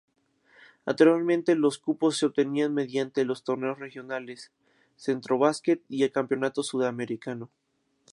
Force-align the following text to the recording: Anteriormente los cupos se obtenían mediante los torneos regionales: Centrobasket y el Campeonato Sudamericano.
Anteriormente 0.87 1.53
los 1.53 1.77
cupos 1.77 2.17
se 2.17 2.25
obtenían 2.25 2.73
mediante 2.73 3.23
los 3.23 3.43
torneos 3.43 3.77
regionales: 3.77 4.51
Centrobasket 4.97 5.83
y 5.89 6.01
el 6.01 6.11
Campeonato 6.11 6.63
Sudamericano. 6.63 7.51